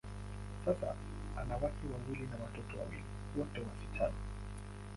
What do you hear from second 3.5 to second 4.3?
wasichana.